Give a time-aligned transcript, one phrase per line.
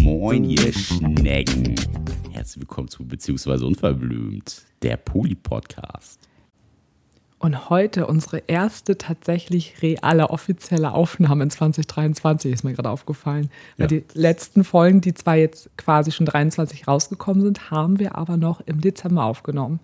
[0.00, 1.76] Moin, ihr Schnecken.
[2.32, 6.18] Herzlich willkommen zu Beziehungsweise Unverblümt, der Poli-Podcast.
[7.38, 13.48] Und heute unsere erste tatsächlich reale offizielle Aufnahme in 2023 ist mir gerade aufgefallen.
[13.76, 14.00] Weil Ja.
[14.00, 18.60] die letzten Folgen, die zwar jetzt quasi schon 23 rausgekommen sind, haben wir aber noch
[18.66, 19.78] im Dezember aufgenommen.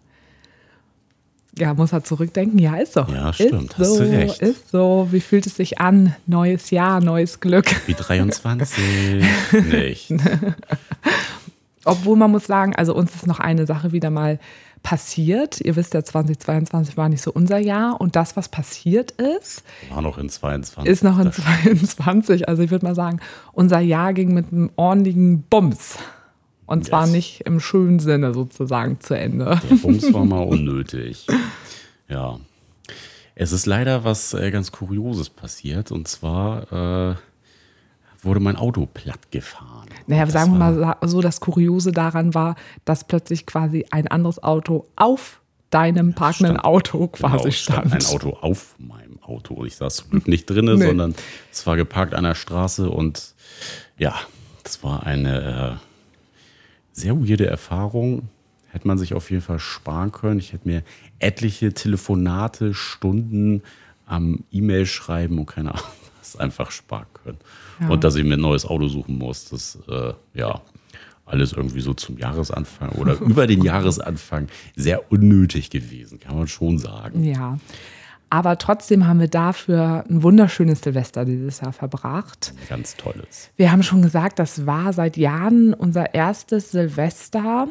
[1.58, 2.58] Ja, muss er zurückdenken.
[2.58, 3.00] Ja, ist so.
[3.00, 4.40] Ja, stimmt, Ist hast so, du recht.
[4.40, 5.08] ist so.
[5.10, 6.14] Wie fühlt es sich an?
[6.26, 7.66] Neues Jahr, neues Glück.
[7.86, 9.24] Wie 23
[9.70, 10.12] nicht.
[11.84, 14.38] Obwohl man muss sagen, also uns ist noch eine Sache wieder mal
[14.82, 15.60] passiert.
[15.60, 18.00] Ihr wisst ja, 2022 war nicht so unser Jahr.
[18.00, 20.90] Und das, was passiert ist, War noch in 22.
[20.90, 22.48] ist noch in Das 22.
[22.48, 23.20] Also ich würde mal sagen,
[23.52, 25.96] unser Jahr ging mit einem ordentlichen Bums.
[26.70, 27.12] Und zwar Yes.
[27.12, 29.60] nicht im schönen Sinne sozusagen zu Ende.
[29.68, 31.26] Der Bums war mal unnötig.
[32.08, 32.38] Ja.
[33.34, 35.90] Es ist leider was äh, ganz Kurioses passiert.
[35.90, 37.14] Und zwar äh,
[38.22, 39.88] wurde mein Auto platt gefahren.
[40.06, 42.54] Naja, Das sagen wir mal so, das Kuriose daran war,
[42.84, 47.92] dass plötzlich quasi ein anderes Auto auf deinem parkenden stand- Auto quasi Genau, stand.
[47.92, 49.64] Ein Auto auf meinem Auto.
[49.64, 50.86] Ich saß zum Glück nicht drinne, Nee.
[50.86, 51.14] sondern
[51.50, 53.34] es war geparkt an der Straße und
[53.98, 54.14] ja,
[54.64, 55.89] das war eine äh,
[57.00, 58.28] sehr weirde Erfahrung.
[58.68, 60.38] Hätte man sich auf jeden Fall sparen können.
[60.38, 60.82] Ich hätte mir
[61.18, 63.62] etliche Telefonate, Stunden
[64.06, 65.86] am E-Mail schreiben und keine Ahnung
[66.20, 67.38] was einfach sparen können.
[67.80, 67.88] Ja.
[67.88, 70.60] Und dass ich mir ein neues Auto suchen muss, das äh, ja
[71.24, 76.78] alles irgendwie so zum Jahresanfang oder über den Jahresanfang sehr unnötig gewesen, kann man schon
[76.78, 77.24] sagen.
[77.24, 77.58] Ja.
[78.30, 82.54] Aber trotzdem haben wir dafür ein wunderschönes Silvester dieses Jahr verbracht.
[82.68, 83.50] Ganz tolles.
[83.56, 87.66] Wir haben schon gesagt, das war seit Jahren unser erstes Silvester,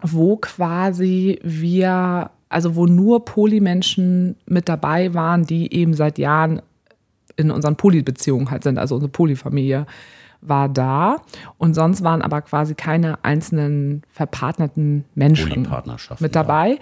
[0.00, 6.62] wo quasi wir, also wo nur Polymenschen mit dabei waren, die eben seit Jahren
[7.36, 8.78] in unseren Polybeziehungen halt sind.
[8.78, 9.86] Also unsere Polyfamilie
[10.40, 11.16] war da.
[11.56, 16.42] Und sonst waren aber quasi keine einzelnen verpartnerten Menschen Polypartnerschaften, mit ja.
[16.42, 16.78] dabei.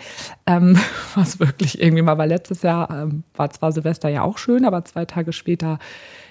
[0.47, 0.79] Ähm,
[1.15, 4.85] was wirklich irgendwie mal war letztes Jahr, ähm, war zwar Silvester ja auch schön, aber
[4.85, 5.79] zwei Tage später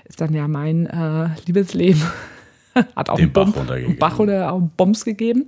[0.06, 2.02] ist dann ja mein äh, Liebesleben
[2.96, 3.86] hat auch Den einen, Bach runtergegangen.
[3.86, 5.48] einen Bach oder auch einen Bums gegeben.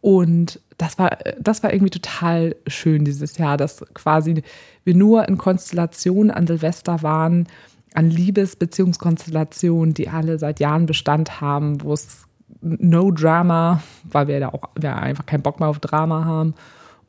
[0.00, 4.42] Und das war, das war irgendwie total schön dieses Jahr, dass quasi
[4.84, 7.46] wir nur in Konstellationen an Silvester waren,
[7.94, 12.24] an Liebesbeziehungskonstellationen, die alle seit Jahren Bestand haben, wo es
[12.60, 16.54] no Drama, weil wir da auch wir einfach keinen Bock mehr auf Drama haben.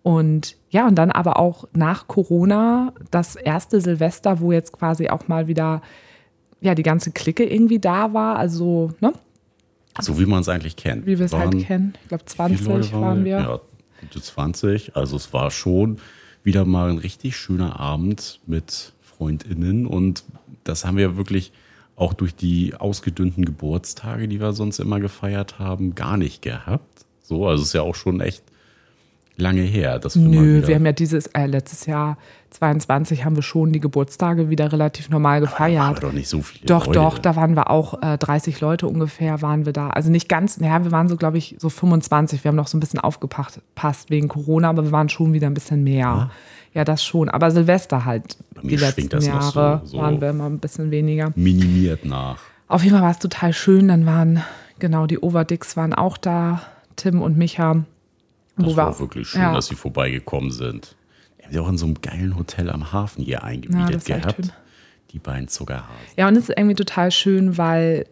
[0.03, 5.27] Und ja, und dann aber auch nach Corona das erste Silvester, wo jetzt quasi auch
[5.27, 5.81] mal wieder
[6.61, 8.37] ja die ganze Clique irgendwie da war.
[8.37, 9.13] Also, ne,
[9.99, 11.05] So wie man es eigentlich kennt.
[11.05, 11.93] wie wir es halt Waren- kennen.
[12.03, 13.37] Ich glaube, wie viele 20 Leute waren wir.
[13.39, 13.59] Ja,
[14.01, 14.95] gute 20.
[14.95, 15.97] Also es war schon
[16.43, 20.23] wieder mal ein richtig schöner Abend mit FreundInnen und
[20.63, 21.51] das haben wir wirklich
[21.95, 27.05] auch durch die ausgedünnten Geburtstage, die wir sonst immer gefeiert haben, gar nicht gehabt.
[27.21, 28.43] So, also es ist ja auch schon echt
[29.37, 32.17] lange her, dass wir Nö, wir haben ja dieses, äh, letztes Jahr
[32.51, 36.03] 22 haben wir schon die Geburtstage wieder relativ normal aber gefeiert.
[36.03, 36.99] doch nicht so viele Doch, Leute.
[36.99, 39.89] doch, da waren wir auch äh, 30 Leute ungefähr, waren wir da.
[39.89, 42.43] Also nicht ganz, naja, wir waren so, glaube ich, so 25.
[42.43, 45.47] Wir haben noch so ein bisschen aufgepasst passt wegen Corona, aber wir waren schon wieder
[45.47, 46.29] ein bisschen mehr.
[46.73, 47.29] Ja, das schon.
[47.29, 49.97] Aber Silvester halt, mir die letzten das noch so- Jahre, so.
[49.97, 51.31] waren wir immer ein bisschen weniger.
[51.35, 52.37] minimiert nach.
[52.67, 53.89] Auf jeden Fall war es total schön.
[53.89, 54.41] Dann waren,
[54.79, 56.61] genau, die Overdicks waren auch da,
[56.95, 57.83] Tim und Micha.
[58.57, 59.53] Das Wo war auch wirklich schön, ja.
[59.53, 60.95] dass sie vorbeigekommen sind.
[61.39, 64.05] Die haben ja auch in so einem geilen Hotel am Hafen hier Ja, eingemietet echt
[64.05, 64.53] gehabt.
[65.11, 65.95] Die beiden Zuckerhasen.
[66.17, 68.05] Ja, und es ist irgendwie total schön, weil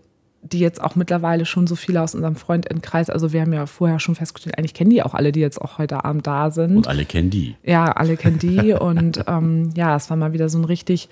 [0.43, 3.99] die jetzt auch mittlerweile schon so viele aus unserem Freundinnenkreis, also wir haben ja vorher
[3.99, 6.75] schon festgestellt, eigentlich kennen die auch alle, die jetzt auch heute Abend da sind.
[6.75, 7.55] Und alle kennen die.
[7.63, 11.09] Ja, alle kennen die und ähm, ja, es war mal wieder so ein richtig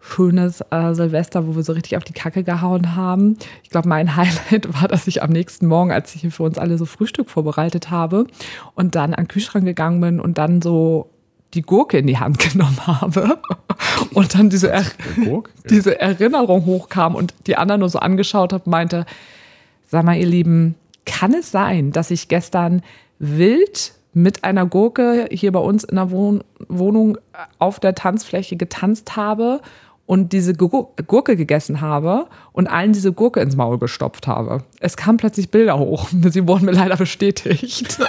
[0.00, 3.36] schönes äh, Silvester, wo wir so richtig auf die Kacke gehauen haben.
[3.62, 6.58] Ich glaube, mein Highlight war, dass ich am nächsten Morgen, als ich hier für uns
[6.58, 8.26] alle so Frühstück vorbereitet habe
[8.74, 11.10] und dann an den Kühlschrank gegangen bin und dann so
[11.54, 13.38] die Gurke in die Hand genommen habe
[14.14, 14.84] und dann diese, er
[15.68, 19.04] diese Erinnerung hochkam und die anderen nur so angeschaut habe, meinte,
[19.86, 22.82] sag mal, ihr Lieben, kann es sein, dass ich gestern
[23.18, 27.18] wild mit einer Gurke hier bei uns in der Wohn Wohnung
[27.58, 29.60] auf der Tanzfläche getanzt habe
[30.10, 34.64] und diese Gur- Gurke gegessen habe und allen diese Gurke ins Maul gestopft habe.
[34.80, 36.08] Es kamen plötzlich Bilder hoch.
[36.30, 37.96] Sie wurden mir leider bestätigt.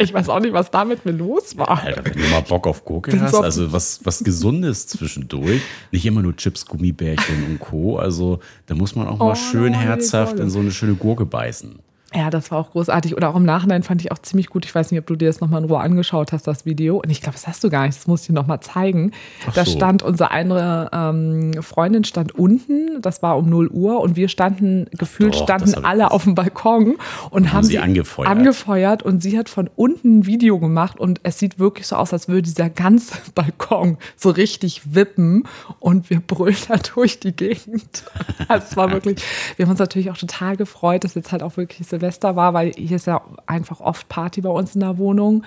[0.00, 1.82] Ich weiß auch nicht, was da mit mir los war.
[1.82, 5.60] Alter, wenn du mal Bock auf Gurke hast, so- also was, was Gesundes zwischendurch,
[5.90, 7.96] nicht immer nur Chips, Gummibärchen und Co.
[7.98, 10.94] Also da muss man auch mal Oh, schön no, die herzhaft in so eine schöne
[10.94, 11.80] Gurke beißen.
[12.14, 13.16] Ja, das war auch großartig.
[13.16, 14.64] Oder auch im Nachhinein fand ich auch ziemlich gut.
[14.64, 16.96] Ich weiß nicht, ob du dir das nochmal in Ruhe angeschaut hast, das Video.
[16.96, 17.98] Und ich glaube, das hast du gar nicht.
[17.98, 19.12] Das muss ich dir nochmal zeigen.
[19.46, 19.72] Ach Da so.
[19.72, 23.02] stand unsere eine ähm, Freundin stand unten.
[23.02, 24.00] Das war um 0 Uhr.
[24.00, 26.96] Und wir standen, gefühlt doch, standen das alle auf dem Balkon
[27.28, 28.30] und haben, sie angefeuert.
[28.30, 29.02] angefeuert.
[29.02, 30.98] Und sie hat von unten ein Video gemacht.
[30.98, 35.44] Und es sieht wirklich so aus, als würde dieser ganze Balkon so richtig wippen.
[35.78, 38.04] Und wir brüllen da durch die Gegend.
[38.50, 39.18] Es war wirklich,
[39.56, 42.72] wir haben uns natürlich auch total gefreut, dass jetzt halt auch wirklich Silvester war, weil
[42.76, 45.44] hier ist ja einfach oft Party bei uns in der Wohnung.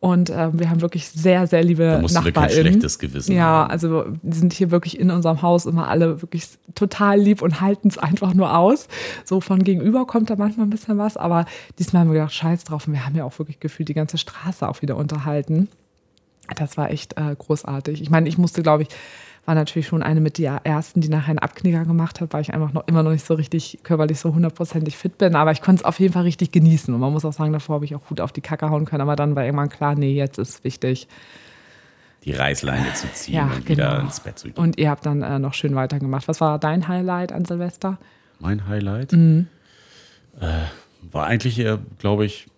[0.00, 2.66] Und ähm, wir haben wirklich sehr, sehr liebe Da musst du kein NachbarInnen.
[2.74, 3.70] schlechtes Gewissen Ja, haben.
[3.72, 6.44] also die sind hier wirklich in unserem Haus immer alle wirklich
[6.76, 8.86] total lieb und halten es einfach nur aus.
[9.24, 11.46] So von gegenüber kommt da manchmal ein bisschen was, aber
[11.80, 12.86] diesmal haben wir gedacht, scheiß drauf.
[12.86, 15.66] Und wir haben ja auch wirklich gefühlt die ganze Straße auch wieder unterhalten.
[16.56, 18.00] Das war echt äh, großartig.
[18.00, 18.88] Ich meine, ich musste, glaube ich,
[19.48, 22.52] war natürlich schon eine mit der ersten, die nachher einen Abknicker gemacht hat, weil ich
[22.52, 25.34] einfach noch immer noch nicht so richtig körperlich so hundertprozentig fit bin.
[25.34, 26.92] Aber ich konnte es auf jeden Fall richtig genießen.
[26.92, 29.00] Und man muss auch sagen, davor habe ich auch gut auf die Kacke hauen können.
[29.00, 31.08] Aber dann war irgendwann klar, nee, jetzt ist wichtig.
[32.24, 34.00] Die Reißleine zu ziehen Ja, und wieder genau.
[34.04, 34.56] ins Bett zu gehen.
[34.62, 36.28] Und ihr habt dann äh, noch schön weitergemacht.
[36.28, 37.96] Was war dein Highlight an Silvester?
[38.40, 39.46] Mein Highlight Mhm.
[40.40, 40.46] äh,
[41.10, 41.64] war eigentlich,
[41.98, 42.48] glaube ich,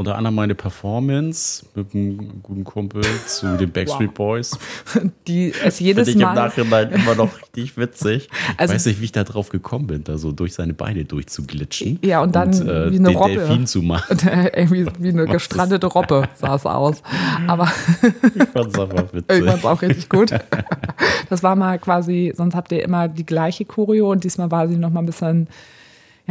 [0.00, 4.58] unter anderem meine Performance mit einem guten Kumpel zu den Backstreet Boys.
[5.28, 6.46] Die es jedes Finde ich im Mal.
[6.46, 8.28] Nachhinein immer noch richtig witzig.
[8.56, 11.04] Also- ich weiß nicht, wie ich da drauf gekommen bin, da so durch seine Beine
[11.04, 11.98] durchzuglitschen.
[12.02, 13.34] Ja, und dann wie eine Robbe.
[13.34, 14.16] Delfin zu machen.
[14.54, 17.02] Irgendwie wie eine gestrandete Robbe sah es aus.
[17.46, 17.70] Aber
[18.34, 19.46] Ich fand's einfach ich fand witzig.
[19.46, 20.30] es auch richtig gut.
[21.28, 24.76] Das war mal quasi, sonst habt ihr immer die gleiche Choreo und diesmal war sie
[24.76, 25.48] noch mal ein bisschen,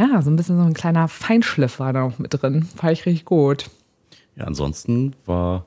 [0.00, 2.62] ja, so ein bisschen so ein kleiner Feinschliff war da noch mit drin.
[2.62, 3.70] Fand ich richtig gut.
[4.36, 5.66] Ja, ansonsten war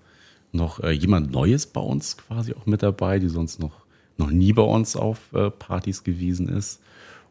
[0.52, 3.86] noch äh, jemand Neues bei uns quasi auch mit dabei, die sonst noch,
[4.18, 6.82] noch nie bei uns auf äh, Partys gewesen ist.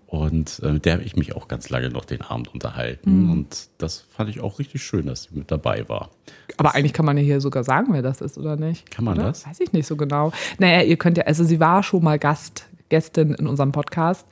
[0.07, 3.25] Und äh, mit der habe ich mich auch ganz lange noch den Abend unterhalten.
[3.25, 3.31] Mhm.
[3.31, 6.11] Und das fand ich auch richtig schön, dass sie mit dabei war.
[6.59, 8.91] Aber eigentlich kann man ja hier sogar sagen, wer das ist, oder nicht?
[8.91, 9.29] Kann man oder?
[9.29, 9.47] das?
[9.47, 10.31] Weiß ich nicht so genau.
[10.59, 14.27] Naja, ihr könnt ja, also sie war schon mal Gast, Gästin in unserem Podcast.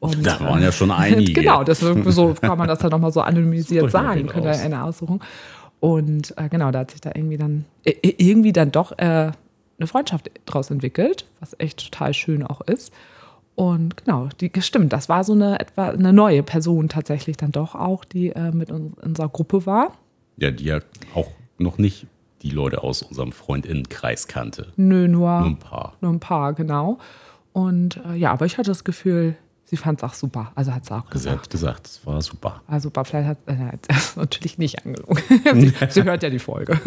[0.00, 1.32] Und, Da waren ja schon einige.
[1.32, 4.20] genau, deswegen so kann man das ja nochmal so anonymisiert sagen.
[4.20, 5.20] eben Könnt ihr eine aussuchen.
[5.78, 9.32] Und äh, genau, da hat sich da irgendwie dann, äh, irgendwie dann doch äh,
[9.78, 12.92] eine Freundschaft draus entwickelt, was echt total schön auch ist.
[13.54, 17.74] Und genau, die stimmt, das war so eine etwa eine neue Person tatsächlich dann doch
[17.74, 19.92] auch, die äh, mit uns, in unserer Gruppe war.
[20.36, 20.80] Ja, die ja
[21.14, 22.06] auch noch nicht
[22.42, 24.68] die Leute aus unserem Freundinnenkreis kannte.
[24.76, 25.94] Nö, nur, Nur ein paar.
[26.00, 26.98] nur ein paar, genau.
[27.52, 29.36] Und äh, ja, aber ich hatte das Gefühl,
[29.70, 30.50] sie fand es auch super.
[30.56, 31.38] Also hat sie auch Sie gesagt.
[31.42, 32.60] hat gesagt, es war super.
[32.66, 33.54] Also super, vielleicht hat äh,
[33.88, 35.22] sie natürlich nicht angelogen.
[35.54, 36.78] sie, sie hört ja die Folge.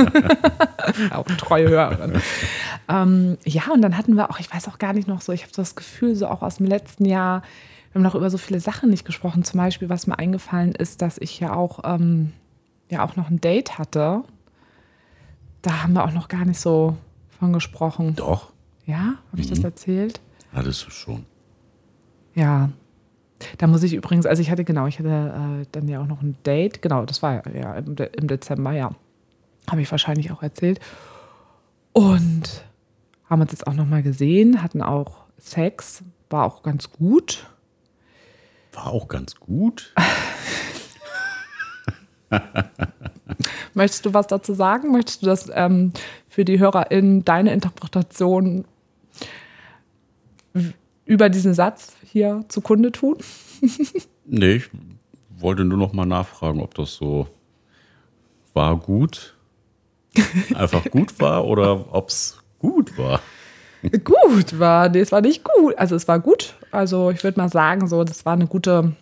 [1.12, 2.22] auch treue Hörerin.
[2.90, 5.44] Ähm, ja, und dann hatten wir auch, ich weiß auch gar nicht noch so, ich
[5.44, 7.42] habe so das Gefühl, so auch aus dem letzten Jahr,
[7.92, 9.44] wir haben noch über so viele Sachen nicht gesprochen.
[9.44, 12.34] Zum Beispiel, was mir eingefallen ist, dass ich ja auch, ähm,
[12.90, 14.24] ja auch noch ein Date hatte.
[15.62, 16.98] Da haben wir auch noch gar nicht so
[17.40, 18.16] von gesprochen.
[18.16, 18.52] Doch,
[18.86, 20.20] Ja, habe ich das erzählt?
[20.54, 21.26] hattest du schon.
[22.36, 22.70] Ja.
[23.58, 26.22] Da muss ich übrigens, also ich hatte genau, ich hatte äh, dann ja auch noch
[26.22, 28.92] ein Date, genau, das war ja, im, De im Dezember, ja.
[29.70, 30.80] Habe ich wahrscheinlich auch erzählt.
[31.94, 32.64] Und
[33.30, 37.48] haben uns jetzt auch nochmal gesehen, hatten auch Sex, war auch ganz gut.
[38.74, 39.94] War auch ganz gut.
[43.74, 44.92] Möchtest du was dazu sagen?
[44.92, 45.94] Möchtest du das ähm,
[46.28, 48.66] für die HörerInnen deine Interpretation
[51.06, 53.18] über diesen Satz hier zugrunde tun?
[54.26, 54.70] Nee, ich
[55.38, 57.28] wollte nur noch mal nachfragen, ob das so
[58.54, 59.36] war gut,
[60.56, 63.20] einfach gut war oder ob es gut war.
[64.06, 65.78] Gut war, nee, es war nicht gut.
[65.78, 66.56] Also es war gut.
[66.72, 68.94] Also ich würde mal sagen, so, das war eine gute,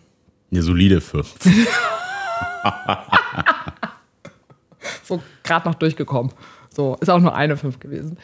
[0.50, 1.34] Eine solide 5.
[5.04, 6.32] so gerade noch durchgekommen.
[6.68, 8.18] So, ist auch nur eine 5 gewesen.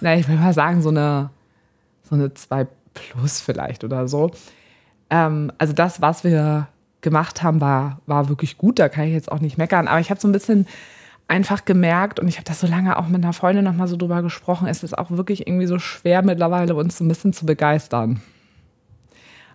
[0.00, 1.30] Na, ich würde mal sagen, so eine,
[2.08, 4.30] so eine 2 plus vielleicht oder so.
[5.10, 6.68] Ähm, also das, was wir
[7.00, 8.78] gemacht haben, war, war wirklich gut.
[8.78, 9.86] Da kann ich jetzt auch nicht meckern.
[9.88, 10.66] Aber ich habe so ein bisschen
[11.28, 13.96] einfach gemerkt, und ich habe das so lange auch mit einer Freundin noch mal so
[13.96, 17.46] drüber gesprochen, es ist auch wirklich irgendwie so schwer mittlerweile, uns so ein bisschen zu
[17.46, 18.20] begeistern.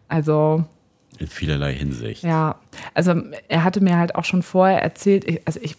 [0.10, 0.66] Also
[1.18, 2.24] In vielerlei Hinsicht.
[2.24, 2.56] ja,
[2.94, 3.14] also
[3.48, 5.78] er hatte mir halt auch schon vorher erzählt, ich, also ich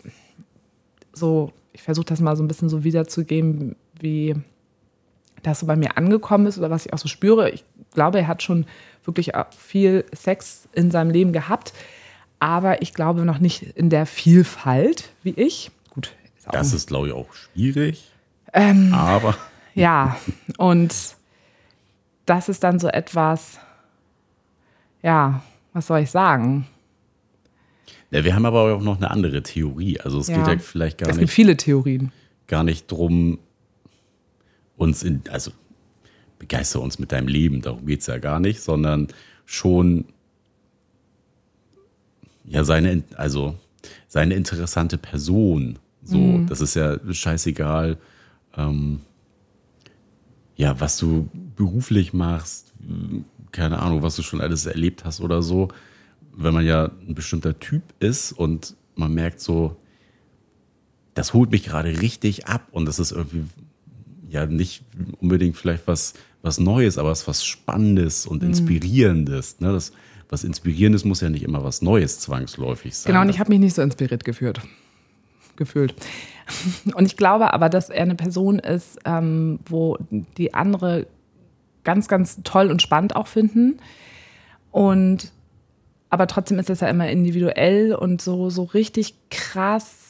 [1.12, 4.34] so, ich versuche das mal so ein bisschen so wiederzugeben, wie
[5.42, 7.50] das so bei mir angekommen ist oder was ich auch so spüre.
[7.50, 8.66] Ich glaube, er hat schon
[9.04, 11.72] wirklich viel Sex in seinem Leben gehabt,
[12.38, 15.70] aber ich glaube noch nicht in der Vielfalt wie ich.
[15.90, 18.10] Gut, ist Das ist, glaube ich, auch schwierig.
[18.52, 18.92] Ähm.
[18.94, 19.36] Aber
[19.74, 20.16] Ja,
[20.58, 20.94] und
[22.26, 23.58] das ist dann so etwas,
[25.02, 26.66] ja, was soll ich sagen?
[28.10, 29.98] Ja, wir haben aber auch noch eine andere Theorie.
[30.00, 30.36] Also es Ja.
[30.36, 32.12] geht ja vielleicht gar Es gibt nicht, viele Theorien.
[32.46, 33.38] gar nicht drum,
[34.82, 35.52] uns in, also
[36.38, 39.08] begeister uns mit deinem Leben, darum geht es ja gar nicht, sondern
[39.46, 40.04] schon
[42.44, 43.56] ja seine, also
[44.08, 45.78] seine interessante Person.
[46.02, 46.46] So, Mhm.
[46.46, 47.96] das ist ja scheißegal,
[48.56, 49.00] ähm,
[50.56, 52.72] ja, was du beruflich machst,
[53.52, 55.68] keine Ahnung, was du schon alles erlebt hast oder so.
[56.34, 59.76] Wenn man ja ein bestimmter Typ ist und man merkt so,
[61.14, 63.44] das holt mich gerade richtig ab und das ist irgendwie
[64.32, 64.84] ja nicht
[65.20, 68.32] unbedingt vielleicht was, was Neues, aber es ist was Spannendes Mhm.
[68.32, 69.60] und Inspirierendes.
[69.60, 69.72] Ne?
[69.72, 69.92] Das,
[70.28, 73.12] was Inspirierendes muss ja nicht immer was Neues zwangsläufig sein.
[73.12, 74.60] Genau, und ich habe mich nicht so inspiriert geführt.
[75.56, 75.94] Gefühlt.
[76.94, 79.98] Und ich glaube aber, dass er eine Person ist, ähm, wo
[80.38, 81.06] die andere
[81.84, 83.78] ganz, ganz toll und spannend auch finden.
[84.70, 85.30] Und
[86.08, 90.01] aber trotzdem ist das ja immer individuell und so, so richtig krass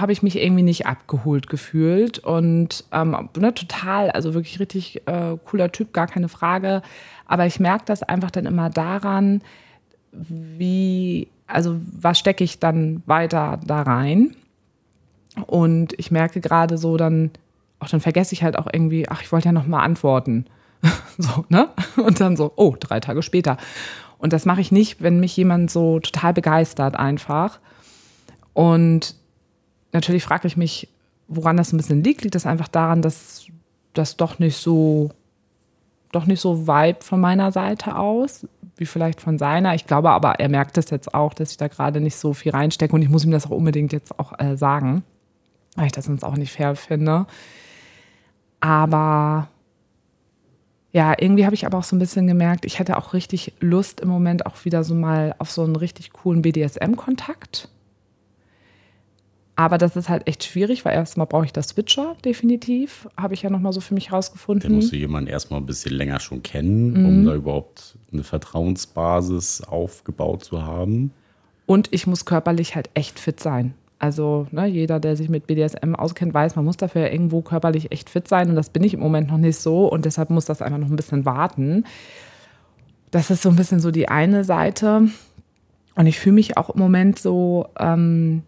[0.00, 2.18] habe ich mich irgendwie nicht abgeholt gefühlt.
[2.18, 6.82] Und ähm, ne, total, also wirklich richtig äh, cooler Typ, gar keine Frage.
[7.26, 9.42] Aber ich merke das einfach dann immer daran,
[10.12, 14.36] wie, also was stecke ich dann weiter da rein?
[15.46, 17.30] Und ich merke gerade so dann,
[17.78, 20.46] auch dann vergesse ich halt auch irgendwie, ach, ich wollte ja noch mal antworten.
[21.18, 21.68] so, ne?
[21.96, 23.58] Und dann so, oh, drei Tage später.
[24.18, 27.58] Und das mache ich nicht, wenn mich jemand so total begeistert einfach.
[28.54, 29.14] Und
[29.96, 30.88] natürlich frage ich mich,
[31.26, 32.22] woran das ein bisschen liegt.
[32.22, 33.46] Liegt das einfach daran, dass
[33.94, 35.10] das doch nicht so,
[36.12, 39.74] doch nicht so Vibe von meiner Seite aus, wie vielleicht von seiner.
[39.74, 42.52] Ich glaube aber, er merkt es jetzt auch, dass ich da gerade nicht so viel
[42.52, 45.02] reinstecke und ich muss ihm das auch unbedingt jetzt auch äh, sagen,
[45.76, 47.26] weil ich das sonst auch nicht fair finde.
[48.60, 49.48] Aber
[50.92, 54.00] ja, irgendwie habe ich aber auch so ein bisschen gemerkt, ich hätte auch richtig Lust
[54.00, 57.68] im Moment auch wieder so mal auf so einen richtig coolen BDSM-Kontakt.
[59.58, 63.08] Aber das ist halt echt schwierig, weil erstmal brauche ich das Switcher, definitiv.
[63.16, 64.74] Habe ich ja nochmal so für mich Da rausgefunden.
[64.74, 67.24] musst du jemanden erstmal ein bisschen länger schon kennen, um Mhm.
[67.24, 71.10] da überhaupt eine Vertrauensbasis aufgebaut zu haben.
[71.64, 73.72] Und ich muss körperlich halt echt fit sein.
[73.98, 77.90] Also ne, jeder, der sich mit BDSM auskennt, weiß, man muss dafür ja irgendwo körperlich
[77.92, 78.50] echt fit sein.
[78.50, 79.86] Und das bin ich im Moment noch nicht so.
[79.90, 81.84] Und deshalb muss das einfach noch ein bisschen warten.
[83.10, 85.08] Das ist so ein bisschen so die eine Seite.
[85.94, 88.42] Und ich fühle mich auch im Moment so, ähm,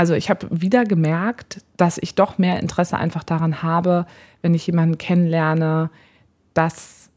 [0.00, 4.06] also ich habe wieder gemerkt, dass ich doch mehr Interesse einfach daran habe,
[4.40, 5.90] wenn ich jemanden kennenlerne,
[6.54, 7.10] dass,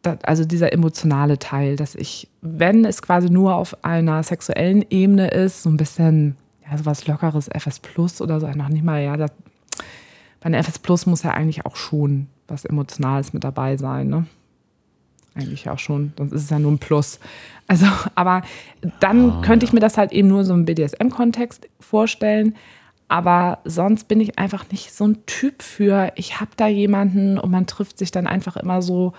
[0.00, 5.28] dass also dieser emotionale Teil, dass ich, wenn es quasi nur auf einer sexuellen Ebene
[5.28, 9.18] ist, so ein bisschen, ja, sowas Lockeres, FS Plus oder so, noch nicht mal, ja,
[9.18, 9.32] das,
[10.40, 14.24] bei einer FS Plus muss ja eigentlich auch schon was Emotionales mit dabei sein, ne?
[15.34, 17.20] Eigentlich auch schon, sonst ist es ja nur ein Plus.
[17.68, 18.42] Also, aber
[18.98, 22.56] dann könnte ich mir das halt eben nur so im BDSM-Kontext vorstellen.
[23.06, 27.50] Aber sonst bin ich einfach nicht so ein Typ für, ich habe da jemanden und
[27.50, 29.12] man trifft sich dann einfach immer so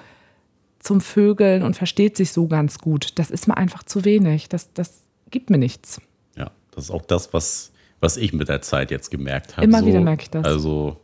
[0.79, 3.19] zum Vögeln und versteht sich so ganz gut.
[3.19, 4.49] Das ist mir einfach zu wenig.
[4.49, 6.01] Das, das gibt mir nichts.
[6.35, 9.65] Ja, das ist auch das, was, was ich mit der Zeit jetzt gemerkt habe.
[9.65, 10.45] Immer wieder merke ich das.
[10.45, 10.97] Also,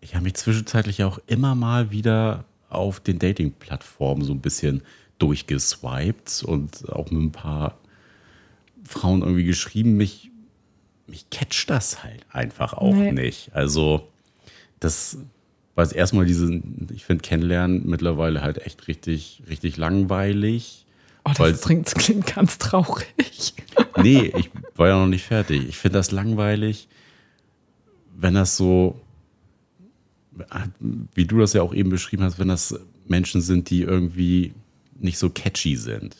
[0.00, 4.82] ich habe mich zwischenzeitlich auch immer mal wieder auf den Dating-Plattformen so ein bisschen
[5.18, 7.78] durchgeswiped und auch mit ein paar
[8.84, 9.96] Frauen irgendwie geschrieben.
[9.96, 10.30] Mich,
[11.06, 13.12] mich catcht das halt einfach auch Nee.
[13.12, 13.50] nicht.
[13.54, 14.08] Also,
[14.80, 15.18] das
[15.74, 16.60] war erstmal diese,
[16.92, 20.84] ich finde Kennenlernen mittlerweile halt echt richtig, richtig langweilig.
[21.24, 23.54] Oh, das klingt, das klingt ganz traurig.
[23.96, 25.68] Nee, ich war ja noch nicht fertig.
[25.68, 26.88] Ich finde das langweilig,
[28.16, 29.00] wenn das so,
[31.14, 34.52] wie du das ja auch eben beschrieben hast, wenn das Menschen sind, die irgendwie
[34.98, 36.16] nicht so catchy sind.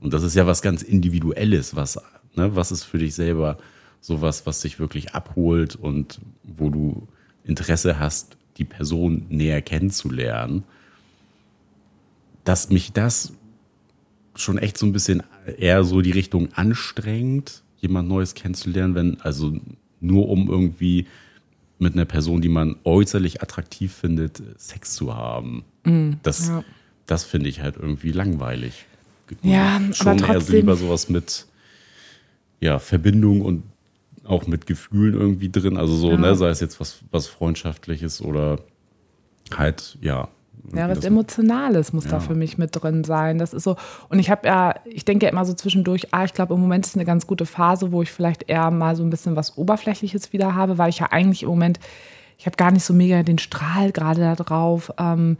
[0.00, 1.98] Und das ist ja was ganz Individuelles, was,
[2.34, 3.58] ne, was ist für dich selber
[4.00, 7.08] sowas, was dich wirklich abholt und wo du
[7.44, 10.64] Interesse hast, die Person näher kennenzulernen.
[12.44, 13.32] Dass mich das
[14.34, 15.22] schon echt so ein bisschen
[15.58, 19.56] eher so die Richtung anstrengend, jemand Neues kennenzulernen, wenn, also
[20.00, 21.06] nur um irgendwie
[21.78, 25.64] mit einer Person, die man äußerlich attraktiv findet, Sex zu haben.
[26.22, 26.64] das ja.
[27.06, 28.86] das finde ich halt irgendwie langweilig.
[29.42, 31.46] Ja, schon aber eher trotzdem- lieber sowas mit
[32.60, 33.62] ja, Verbindung und
[34.22, 35.76] auch mit Gefühlen irgendwie drin.
[35.76, 36.16] Also so, Ja.
[36.16, 38.60] ne, sei es jetzt was, was Freundschaftliches oder
[39.54, 40.28] halt, ja.
[40.74, 42.20] Ja, was Emotionales muss da Ja.
[42.20, 43.38] für mich mit drin sein.
[43.38, 43.76] Das ist so.
[44.08, 46.86] Und ich habe ja, ich denke ja immer so zwischendurch, ah, ich glaube, im Moment
[46.86, 50.32] ist eine ganz gute Phase, wo ich vielleicht eher mal so ein bisschen was Oberflächliches
[50.32, 51.78] wieder habe, weil ich ja eigentlich im Moment,
[52.38, 55.36] ich habe gar nicht so mega den Strahl gerade da drauf, ähm,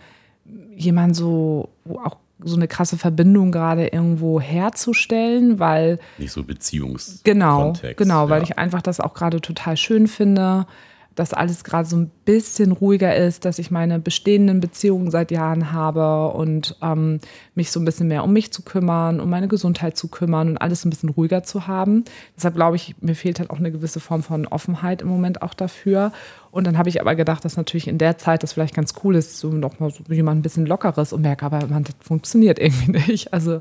[0.76, 1.70] jemand so,
[2.04, 7.20] auch so eine krasse Verbindung gerade irgendwo herzustellen, weil Nicht so Beziehungs.
[7.24, 8.44] Genau, Kontext, genau, weil ja.
[8.44, 10.66] ich einfach das auch gerade total schön finde,
[11.14, 15.72] dass alles gerade so ein bisschen ruhiger ist, dass ich meine bestehenden Beziehungen seit Jahren
[15.72, 17.20] habe und ähm,
[17.54, 20.58] mich so ein bisschen mehr um mich zu kümmern, um meine Gesundheit zu kümmern und
[20.58, 22.04] alles ein bisschen ruhiger zu haben.
[22.36, 25.54] Deshalb glaube ich, mir fehlt halt auch eine gewisse Form von Offenheit im Moment auch
[25.54, 26.12] dafür.
[26.50, 29.16] Und dann habe ich aber gedacht, dass natürlich in der Zeit das vielleicht ganz cool
[29.16, 32.58] ist, so noch mal so jemand ein bisschen lockeres und merke, aber man, das funktioniert
[32.58, 33.32] irgendwie nicht.
[33.32, 33.60] Also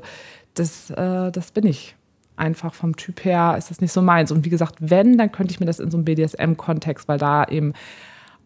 [0.54, 1.96] das, äh, das bin ich
[2.36, 4.32] einfach vom Typ her ist das nicht so meins.
[4.32, 7.44] Und wie gesagt, wenn, dann könnte ich mir das in so einem BDSM-Kontext, weil da
[7.44, 7.72] eben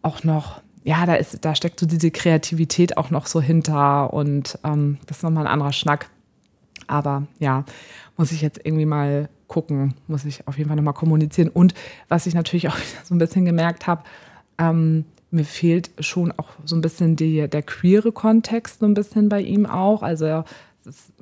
[0.03, 4.59] auch noch, ja, da ist, da steckt so diese Kreativität auch noch so hinter und
[4.65, 6.11] ähm, das ist nochmal ein anderer Schnack.
[6.87, 7.65] Aber ja,
[8.17, 11.49] muss ich jetzt irgendwie mal gucken, muss ich auf jeden Fall nochmal kommunizieren.
[11.49, 11.75] Und
[12.09, 14.05] was ich natürlich auch so ein bisschen gemerkt habe,
[14.59, 19.29] ähm, mir fehlt schon auch so ein bisschen die, der queere Kontext so ein bisschen
[19.29, 20.03] bei ihm auch.
[20.03, 20.45] Also er
[20.85, 21.13] ist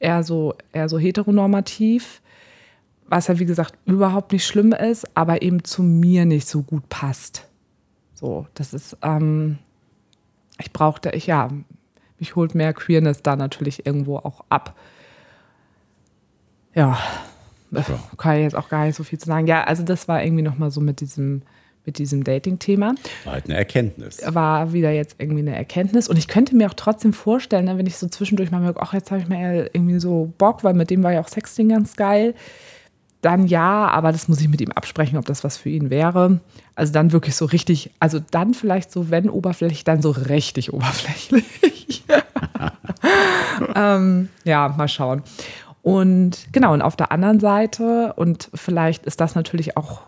[0.00, 2.20] eher so, eher so heteronormativ,
[3.06, 6.88] was ja wie gesagt überhaupt nicht schlimm ist, aber eben zu mir nicht so gut
[6.88, 7.46] passt.
[8.14, 9.58] So, das ist, ähm,
[10.58, 11.48] ich brauchte, ich ja,
[12.18, 14.76] mich holt mehr Queerness da natürlich irgendwo auch ab.
[16.74, 16.98] Ja,
[18.16, 19.46] kann ich jetzt auch gar nicht so viel zu sagen.
[19.46, 21.42] Ja, also das war irgendwie nochmal so mit diesem,
[21.86, 22.94] mit diesem Dating-Thema
[23.24, 24.20] War halt eine Erkenntnis.
[24.26, 26.08] war wieder jetzt irgendwie eine Erkenntnis.
[26.08, 28.92] Und ich könnte mir auch trotzdem vorstellen, ne, wenn ich so zwischendurch mal merke, ach,
[28.92, 31.96] jetzt habe ich mal irgendwie so Bock, weil mit dem war ja auch Sexting ganz
[31.96, 32.34] geil.
[33.22, 36.40] Dann ja, aber das muss ich mit ihm absprechen, ob das was für ihn wäre.
[36.74, 42.04] Also dann wirklich so richtig, also dann vielleicht so, wenn oberflächlich, dann so richtig oberflächlich.
[43.74, 45.22] ähm, ja, mal schauen.
[45.82, 50.02] Und genau, und auf der anderen Seite, und vielleicht ist das natürlich auch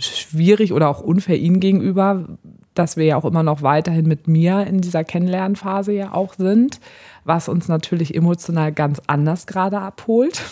[0.00, 2.26] schwierig oder auch unfair ihm gegenüber,
[2.74, 6.80] dass wir ja auch immer noch weiterhin mit mir in dieser Kennenlernphase ja auch sind,
[7.24, 10.42] was uns natürlich emotional ganz anders gerade abholt.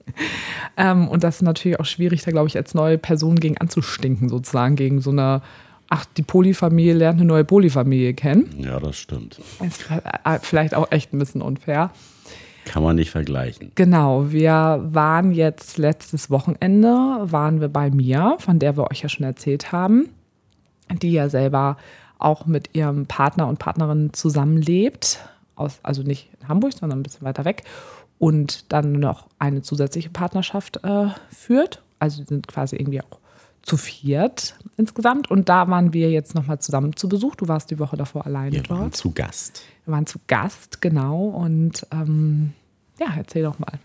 [0.76, 4.28] ähm, und das ist natürlich auch schwierig, da glaube ich, als neue Person gegen anzustinken,
[4.28, 5.42] sozusagen, gegen so eine,
[5.88, 8.54] ach, die Polyfamilie lernt eine neue Polyfamilie kennen.
[8.58, 9.40] Ja, das stimmt.
[9.64, 9.84] Ist
[10.42, 11.90] vielleicht auch echt ein bisschen unfair.
[12.66, 13.72] Kann man nicht vergleichen.
[13.76, 16.88] Genau, wir waren jetzt letztes Wochenende,
[17.20, 20.10] waren wir bei Mia, von der wir euch ja schon erzählt haben,
[21.00, 21.76] die ja selber
[22.18, 25.20] auch mit ihrem Partner und Partnerin zusammenlebt,
[25.54, 27.62] aus, also nicht in Hamburg, sondern ein bisschen weiter weg
[28.18, 31.82] und dann noch eine zusätzliche Partnerschaft äh, führt.
[31.98, 33.20] Also sind quasi irgendwie auch
[33.66, 35.30] zu viert insgesamt.
[35.30, 37.34] Und da waren wir jetzt nochmal zusammen zu Besuch.
[37.34, 38.80] Du warst die Woche davor alleine Wir dort.
[38.80, 39.64] waren zu Gast.
[39.84, 41.26] Wir waren zu Gast, genau.
[41.26, 42.52] Und ähm,
[42.98, 43.78] ja, erzähl doch mal.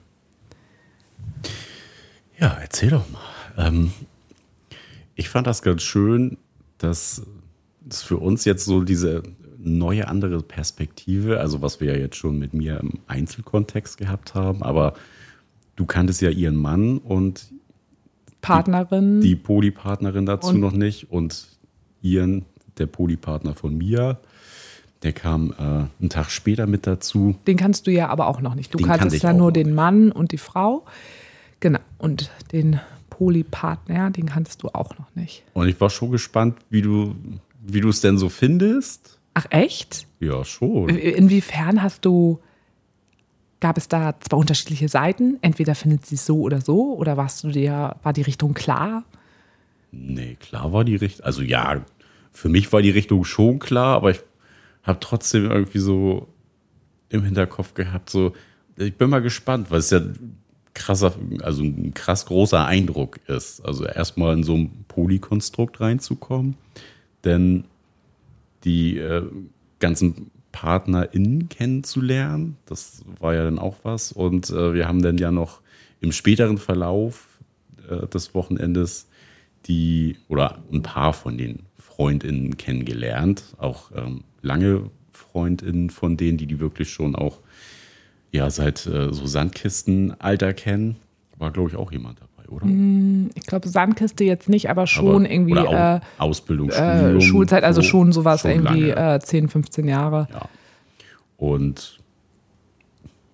[2.39, 3.21] Ja, erzähl doch mal.
[3.57, 3.91] Ähm,
[5.15, 6.37] ich fand das ganz schön,
[6.77, 7.23] dass
[7.89, 9.23] es für uns jetzt so diese
[9.57, 14.63] neue andere Perspektive, also was wir ja jetzt schon mit mir im Einzelkontext gehabt haben,
[14.63, 14.93] aber
[15.75, 17.51] du kanntest ja ihren Mann und
[18.41, 19.21] Partnerin.
[19.21, 21.47] die Polypartnerin dazu Und- noch nicht und
[22.01, 22.45] ihren,
[22.77, 24.19] der Polypartner von mir,
[25.03, 27.35] der kam äh, einen Tag später mit dazu.
[27.47, 28.73] Den kannst du ja aber auch noch nicht.
[28.73, 30.85] Du Den kannte kanntest ja nur den Mann und die Frau.
[31.59, 31.79] Genau.
[31.97, 35.43] Und den Polypartner, den kanntest du auch noch nicht.
[35.53, 37.15] Und ich war schon gespannt, wie du
[37.63, 39.19] wie du es denn so findest.
[39.35, 40.07] Ach, echt?
[40.19, 40.89] Ja, schon.
[40.89, 42.39] Inwiefern hast du,
[43.61, 45.37] gab es da zwei unterschiedliche Seiten?
[45.41, 49.05] Entweder findet sie es so oder so, oder warst du dir, war die Richtung klar?
[49.91, 51.25] Nee, klar war die Richtung.
[51.25, 51.85] Also ja,
[52.31, 54.19] für mich war die Richtung schon klar, aber ich
[54.83, 56.27] habe trotzdem irgendwie so
[57.09, 58.33] im Hinterkopf gehabt, so,
[58.77, 60.01] ich bin mal gespannt, weil es ja
[60.73, 63.59] krasser, also ein krass großer Eindruck ist.
[63.61, 66.55] Also erstmal in so ein Polykonstrukt reinzukommen,
[67.23, 67.65] denn
[68.63, 69.23] die äh,
[69.79, 74.11] ganzen PartnerInnen kennenzulernen, das war ja dann auch was.
[74.11, 75.61] Und äh, wir haben dann ja noch
[75.99, 77.39] im späteren Verlauf
[77.89, 79.07] äh, des Wochenendes
[79.67, 86.47] die oder ein paar von den FreundInnen kennengelernt, auch ähm, lange FreundInnen von denen, die
[86.47, 87.39] die wirklich schon auch
[88.31, 90.95] ja seit äh, so Sandkistenalter kennen,
[91.37, 92.65] war glaube ich auch jemand dabei, oder?
[93.35, 97.81] Ich glaube, Sandkiste jetzt nicht, aber schon Aber- irgendwie äh, Au- Ausbildung, äh, Schulzeit, also
[97.81, 99.15] so, schon sowas schon irgendwie lange.
[99.15, 100.27] äh, 10, 15 Jahre.
[100.31, 100.41] Ja.
[101.37, 101.99] Und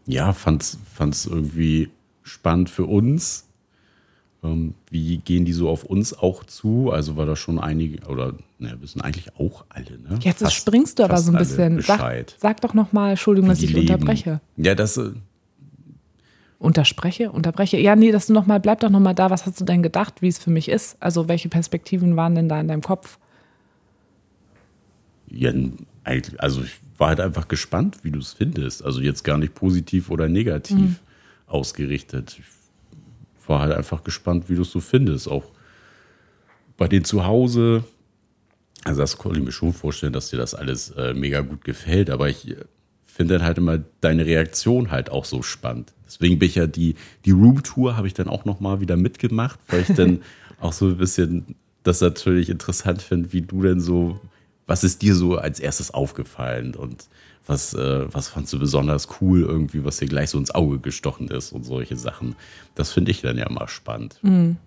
[0.06, 1.90] ja, fand es irgendwie
[2.24, 3.46] spannend für uns.
[4.44, 6.92] Ähm, wie gehen die so auf uns auch zu?
[6.92, 10.20] Also war da schon einige, oder ne, wissen eigentlich auch alle, ne?
[10.22, 11.82] Jetzt Fast- springst du aber so ein bisschen.
[11.82, 13.92] Sag, sag doch noch mal, Entschuldigung, dass ich leben.
[13.92, 14.40] unterbreche.
[14.58, 15.10] Ja, das, äh,
[16.60, 17.78] Unterspreche, unterbreche.
[17.78, 19.30] Ja, nee, dass du noch mal, bleib doch noch mal da.
[19.30, 20.98] Was hast du denn gedacht, wie es für mich ist?
[21.00, 23.20] Also welche Perspektiven waren denn da in deinem Kopf?
[25.30, 25.52] ja,
[26.04, 28.84] eigentlich, also ich war halt einfach gespannt, wie du es findest.
[28.84, 30.96] Also jetzt gar nicht positiv oder negativ mhm.
[31.46, 32.38] ausgerichtet.
[32.40, 35.28] Ich war halt einfach gespannt, wie du es so findest.
[35.28, 35.46] Auch
[36.78, 37.84] bei denen zu Hause.
[38.84, 42.10] Also das konnte ich mir schon vorstellen, dass dir das alles äh, mega gut gefällt.
[42.10, 42.66] Aber ich äh,
[43.06, 45.94] finde dann halt immer deine Reaktion halt auch so spannend.
[46.08, 49.82] Deswegen bin ich ja die, die Room-Tour habe ich dann auch nochmal wieder mitgemacht, weil
[49.82, 50.22] ich dann
[50.60, 54.20] auch so ein bisschen das natürlich interessant finde, wie du denn so,
[54.66, 57.08] was ist dir so als erstes aufgefallen und
[57.46, 61.30] was, äh, was fandst du besonders cool irgendwie, was dir gleich so ins Auge gestochen
[61.30, 62.36] ist und solche Sachen.
[62.76, 64.20] Das finde ich dann ja mal spannend.
[64.22, 64.58] Mhm.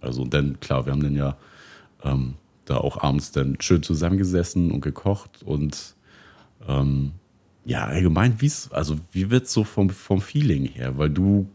[0.00, 1.36] Also und dann, klar, wir haben dann ja
[2.04, 2.34] ähm,
[2.64, 5.94] da auch abends dann schön zusammengesessen und gekocht und
[6.68, 7.12] ähm,
[7.68, 10.96] ja, allgemein, wie's, also wie wird es so vom, vom Feeling her?
[10.96, 11.46] Weil du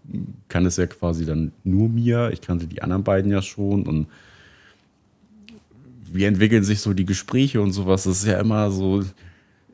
[0.47, 4.05] kannst ja quasi dann nur mir, ich kannte die anderen beiden ja schon und
[6.11, 8.03] wie entwickeln sich so die Gespräche und sowas?
[8.03, 9.03] Das ist ja immer so,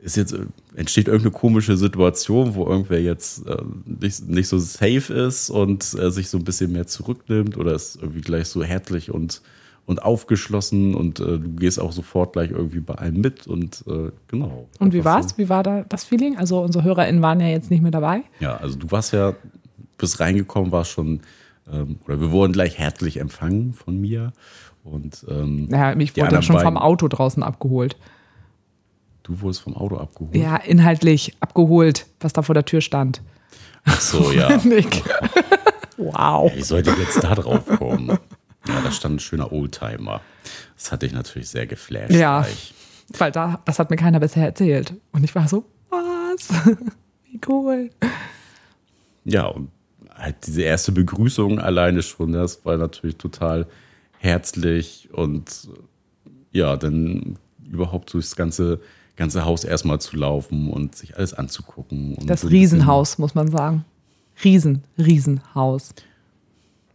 [0.02, 0.34] ist jetzt,
[0.76, 6.10] entsteht irgendeine komische Situation, wo irgendwer jetzt äh, nicht, nicht so safe ist und äh,
[6.10, 9.42] sich so ein bisschen mehr zurücknimmt oder ist irgendwie gleich so herzlich und,
[9.90, 14.12] und aufgeschlossen und äh, du gehst auch sofort gleich irgendwie bei allem mit und äh,
[14.28, 14.68] genau.
[14.78, 15.32] Und wie war's?
[15.32, 15.40] So.
[15.40, 16.38] Wie war da das Feeling?
[16.38, 18.22] Also unsere HörerInnen waren ja jetzt nicht mehr dabei.
[18.40, 19.34] Ja, also du warst ja,
[19.98, 21.22] bist reingekommen, warst schon,
[21.74, 24.32] ähm, oder wir wurden gleich herzlich empfangen von mir
[24.84, 27.98] und, ähm, ja, mich wurde dann schon vom Auto draußen abgeholt.
[29.24, 30.36] Du wurdest vom Auto abgeholt?
[30.36, 33.24] Ja, inhaltlich abgeholt, was da vor der Tür stand.
[33.86, 34.56] Ach so, ja.
[34.64, 35.02] Nick.
[35.98, 36.52] wow.
[36.56, 38.20] Wie sollte jetzt da drauf kommen?
[38.68, 40.22] Ja, da stand ein schöner Oldtimer.
[40.76, 42.12] Das hatte ich natürlich sehr geflasht.
[42.12, 42.74] Ja, gleich.
[43.18, 44.94] weil da, das hat mir keiner bisher erzählt.
[45.12, 46.50] Und ich war so, was?
[47.26, 47.90] Wie cool.
[49.24, 49.70] Ja, und
[50.14, 53.68] halt diese erste Begrüßung alleine schon, das war natürlich total
[54.18, 55.70] herzlich und
[56.52, 57.38] ja, dann
[57.72, 58.82] überhaupt durchs ganze,
[59.16, 62.18] ganze Haus erstmal zu laufen und sich alles anzugucken.
[62.26, 63.86] das Riesenhaus, muss man sagen.
[64.44, 65.94] Riesen, Riesenhaus.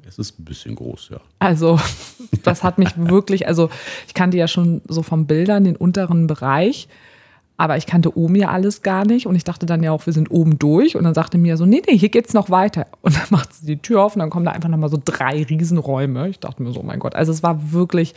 [0.06, 1.20] Es ist ein bisschen groß, ja.
[1.38, 1.78] Also,
[2.42, 3.70] das hat mich wirklich, also
[4.06, 6.88] ich kannte ja schon so vom Bildern den unteren Bereich.
[7.56, 10.12] Aber ich kannte oben ja alles gar nicht und ich dachte dann ja auch, wir
[10.12, 10.96] sind oben durch.
[10.96, 12.86] Und dann sagte mir so, nee, nee, hier geht's noch weiter.
[13.00, 15.44] Und dann macht sie die Tür auf und dann kommen da einfach nochmal so drei
[15.44, 16.28] Riesenräume.
[16.28, 17.14] Ich dachte mir so, oh mein Gott.
[17.14, 18.14] Also es war wirklich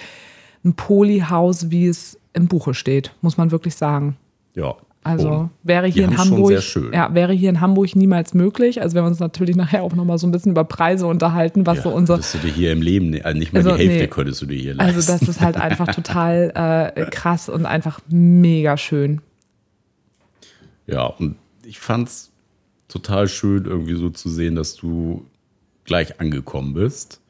[0.65, 4.17] ein Polyhaus, wie es im Buche steht, muss man wirklich sagen.
[4.55, 4.75] Ja.
[5.07, 8.81] Also wäre hier in Hamburg, ja, wäre hier in Hamburg niemals möglich.
[8.81, 11.77] Also wenn wir uns natürlich nachher auch nochmal so ein bisschen über Preise unterhalten, was
[11.77, 12.17] ja, so unser.
[12.17, 14.07] Du dir hier im Leben, also nicht mal also, die Hälfte nee.
[14.07, 14.95] könntest du dir hier leisten.
[14.95, 19.21] Also das ist halt einfach total äh, krass und einfach mega schön.
[20.85, 22.31] Ja, und ich fand es
[22.87, 25.25] total schön, irgendwie so zu sehen, dass du
[25.83, 27.21] gleich angekommen bist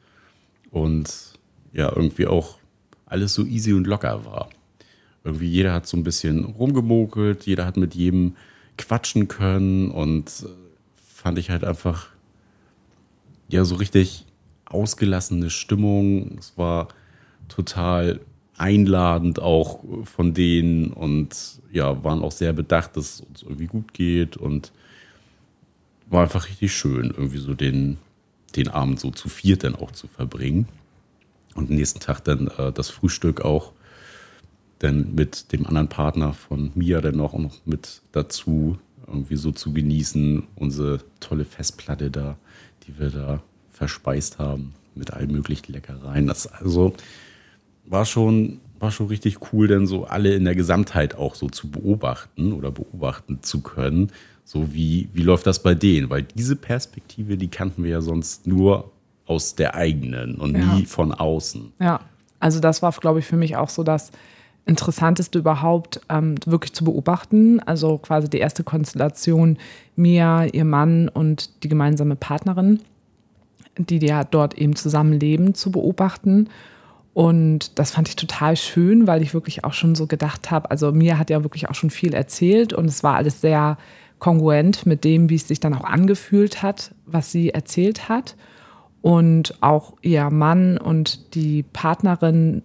[0.70, 1.08] und
[1.72, 2.58] ja, irgendwie auch
[3.06, 4.48] alles so easy und locker war.
[5.24, 8.36] Irgendwie jeder hat so ein bisschen rumgemokelt, jeder hat mit jedem
[8.76, 10.48] quatschen können und äh,
[11.14, 12.08] fand ich halt einfach
[13.48, 14.24] ja so richtig
[14.66, 16.36] ausgelassene Stimmung.
[16.38, 16.88] Es war
[17.48, 18.20] total
[18.56, 23.94] einladend auch von denen und ja, waren auch sehr bedacht, dass es uns irgendwie gut
[23.94, 24.72] geht und
[26.08, 27.98] war einfach richtig schön, irgendwie so den,
[28.56, 30.68] den Abend so zu viert dann auch zu verbringen.
[31.54, 33.72] Und nächsten Tag dann äh, das Frühstück auch
[34.78, 39.72] dann mit dem anderen Partner von Mia dann noch, noch mit dazu irgendwie so zu
[39.72, 40.44] genießen.
[40.54, 42.36] Unsere tolle Festplatte da,
[42.86, 46.26] die wir da verspeist haben mit allen möglichen Leckereien.
[46.26, 46.94] Das also
[47.86, 51.70] war schon, war schon richtig cool, denn so alle in der Gesamtheit auch so zu
[51.70, 54.10] beobachten oder beobachten zu können.
[54.44, 56.10] So wie, wie läuft das bei denen?
[56.10, 58.90] Weil diese Perspektive, die kannten wir ja sonst nur
[59.26, 60.74] aus der eigenen und ja.
[60.74, 61.72] nie von außen.
[61.80, 62.00] Ja,
[62.40, 64.10] also das war, glaube ich, für mich auch so das
[64.68, 67.58] Interessanteste überhaupt, ähm, wirklich zu beobachten.
[67.60, 69.56] Also quasi die erste Konstellation,
[69.96, 72.80] Mia, ihr Mann und die gemeinsame Partnerin,
[73.78, 76.50] die ja dort eben zusammenleben, zu beobachten.
[77.14, 80.92] Und das fand ich total schön, weil ich wirklich auch schon so gedacht habe, also
[80.92, 83.78] mir hat ja wirklich auch schon viel erzählt und es war alles sehr
[84.18, 88.36] kongruent mit dem, wie es sich dann auch angefühlt hat, was sie erzählt hat.
[89.00, 92.62] Und auch ihr Mann und die Partnerin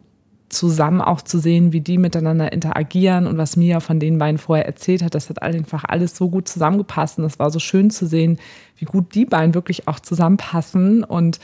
[0.53, 4.65] zusammen auch zu sehen, wie die miteinander interagieren und was Mia von den beiden vorher
[4.65, 8.05] erzählt hat, das hat einfach alles so gut zusammengepasst und es war so schön zu
[8.05, 8.39] sehen,
[8.77, 11.39] wie gut die beiden wirklich auch zusammenpassen und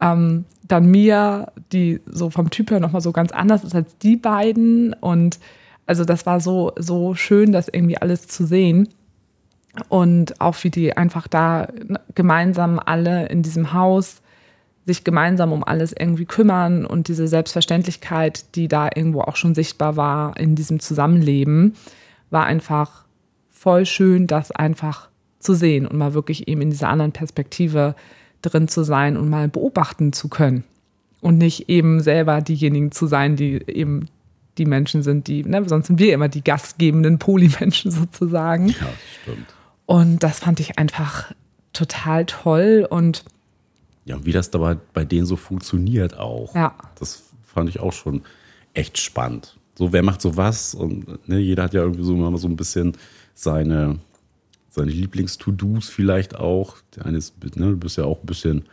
[0.00, 4.16] ähm, dann Mia, die so vom Typ her nochmal so ganz anders ist als die
[4.16, 4.92] beiden.
[4.94, 5.38] Und
[5.86, 8.88] also das war so, so schön, das irgendwie alles zu sehen.
[9.88, 11.68] Und auch wie die einfach da
[12.14, 14.22] gemeinsam alle in diesem Haus
[14.86, 19.96] sich gemeinsam um alles irgendwie kümmern und diese Selbstverständlichkeit, die da irgendwo auch schon sichtbar
[19.96, 21.74] war in diesem Zusammenleben,
[22.30, 23.04] war einfach
[23.50, 25.08] voll schön, das einfach
[25.40, 27.96] zu sehen und mal wirklich eben in dieser anderen Perspektive
[28.42, 30.64] drin zu sein und mal beobachten zu können.
[31.20, 34.06] Und nicht eben selber diejenigen zu sein, die eben
[34.58, 38.68] die Menschen sind, die, ne, sonst sind wir immer die gastgebenden Polymenschen sozusagen.
[38.68, 38.74] Ja,
[39.22, 39.54] stimmt.
[39.86, 41.32] Und das fand ich einfach
[41.72, 43.24] total toll und
[44.06, 46.54] Ja, und wie das dabei bei denen so funktioniert auch.
[46.54, 46.74] Ja.
[46.98, 48.22] Das fand ich auch schon
[48.72, 49.58] echt spannend.
[49.74, 50.74] So, wer macht sowas?
[50.74, 52.96] Und ne, jeder hat ja irgendwie so immer so ein bisschen
[53.34, 53.98] seine,
[54.70, 56.76] seine Lieblings-To-Dos vielleicht auch.
[56.94, 58.64] Der eine ist, ne, du bist ja auch ein bisschen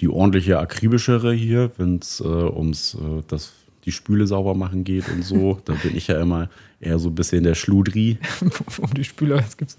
[0.00, 3.52] die ordentliche, akribischere hier, wenn es äh, ums äh, das,
[3.84, 5.60] die Spüle sauber machen geht und so.
[5.64, 6.48] da bin ich ja immer
[6.84, 8.18] eher so ein bisschen der Schludri.
[8.80, 9.74] um die Spüler, es gibt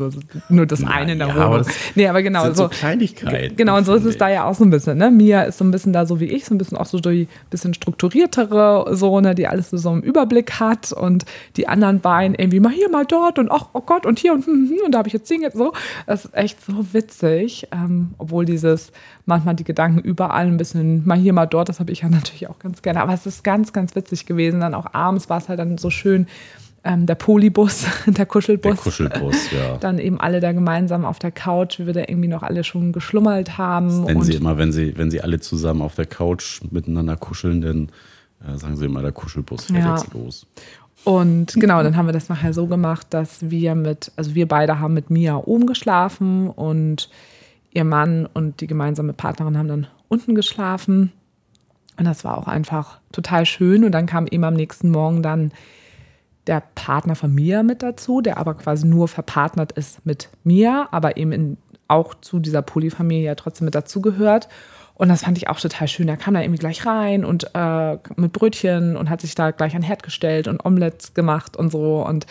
[0.50, 1.68] nur das Na eine in der ja, Wohnung.
[1.96, 4.64] nee, aber genau, so so, Kleinigkeiten, Genau, und so ist es da ja auch so
[4.64, 4.98] ein bisschen.
[4.98, 5.12] Ne?
[5.12, 7.28] Mia ist so ein bisschen da so wie ich, so ein bisschen auch so die
[7.50, 11.26] bisschen strukturiertere, so, ne, die alles so, so im Überblick hat und
[11.58, 14.46] die anderen beiden irgendwie mal hier, mal dort und ach, oh Gott und hier und,
[14.46, 15.74] hm, hm, und da habe ich jetzt Ding jetzt so.
[16.08, 18.92] Das ist echt so witzig, ähm, obwohl dieses
[19.26, 22.48] manchmal die Gedanken überall ein bisschen mal hier, mal dort, das habe ich ja natürlich
[22.48, 23.02] auch ganz gerne.
[23.02, 24.60] Aber es ist ganz, ganz witzig gewesen.
[24.60, 26.28] Dann auch abends war es halt dann so schön,
[26.86, 28.76] ähm, der Polybus, der Kuschelbus.
[28.76, 29.78] Der Kuschelbus, ja.
[29.80, 32.92] Dann eben alle da gemeinsam auf der Couch, wie wir da irgendwie noch alle schon
[32.94, 34.04] geschlummert haben.
[34.04, 37.62] Nennen und sie immer, wenn sie, wenn sie alle zusammen auf der Couch miteinander kuscheln,
[37.62, 37.90] dann
[38.48, 39.96] äh, sagen sie immer, der Kuschelbus fährt Ja.
[39.96, 40.46] jetzt los.
[41.04, 44.80] Und genau, dann haben wir das nachher so gemacht, dass wir mit, also wir beide
[44.80, 47.10] haben mit Mia oben geschlafen und
[47.72, 51.12] ihr Mann und die gemeinsame Partnerin haben dann unten geschlafen.
[51.98, 53.84] Und das war auch einfach total schön.
[53.84, 55.52] Und dann kam eben am nächsten Morgen dann
[56.48, 61.18] der Partner von Mia mit dazu, der aber quasi nur verpartnert ist mit Mia, aber
[61.18, 64.48] eben in, auch zu dieser Polyfamilie ja trotzdem mit dazugehört.
[64.96, 66.08] Und das fand ich auch total schön.
[66.08, 69.76] Er kam da irgendwie gleich rein und äh, mit Brötchen und hat sich da gleich
[69.76, 72.06] an den Herd gestellt und Omelettes gemacht und so.
[72.06, 72.26] Und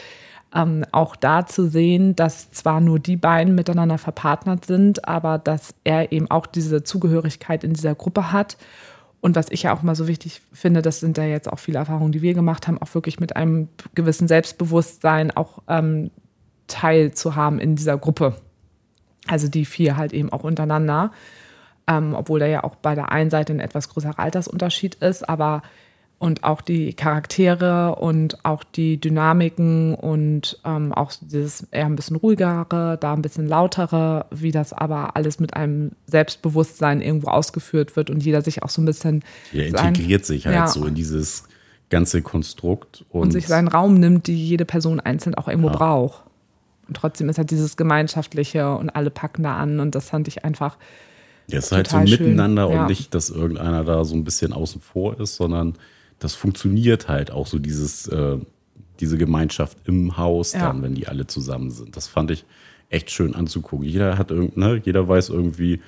[0.54, 5.74] ähm, auch da zu sehen, dass zwar nur die beiden miteinander verpartnert sind, aber dass
[5.84, 8.56] er eben auch diese Zugehörigkeit in dieser Gruppe hat.
[9.24, 11.78] Und was ich ja auch mal so wichtig finde, das sind ja jetzt auch viele
[11.78, 16.10] Erfahrungen, die wir gemacht haben, auch wirklich mit einem gewissen Selbstbewusstsein auch ähm,
[16.66, 17.10] Teil
[17.58, 18.36] in dieser Gruppe.
[19.26, 21.10] Also die vier halt eben auch untereinander.
[21.86, 25.62] Ähm, obwohl da ja auch bei der einen Seite ein etwas größerer Altersunterschied ist, aber
[26.18, 32.16] und auch die Charaktere und auch die Dynamiken und ähm, auch dieses eher ein bisschen
[32.16, 38.08] ruhigere, da ein bisschen lautere, wie das aber alles mit einem Selbstbewusstsein irgendwo ausgeführt wird
[38.10, 39.22] und jeder sich auch so ein bisschen
[39.52, 41.44] sein- integriert sich halt ja, so in dieses
[41.90, 46.22] ganze Konstrukt und, und sich seinen Raum nimmt, die jede Person einzeln auch irgendwo braucht.
[46.88, 50.44] Und trotzdem ist halt dieses Gemeinschaftliche und alle packen da an und das fand ich
[50.44, 50.76] einfach
[51.48, 52.80] Ja, es ist halt so schön, miteinander ja.
[52.82, 55.74] und nicht, dass irgendeiner da so ein bisschen außen vor ist, sondern
[56.24, 58.38] das funktioniert halt auch so dieses, äh,
[59.00, 60.60] diese Gemeinschaft im Haus Ja.
[60.60, 61.96] dann, wenn die alle zusammen sind.
[61.96, 62.44] Das fand ich
[62.88, 63.86] echt schön anzugucken.
[63.86, 65.80] Jeder hat irgend, ne, jeder weiß irgendwie,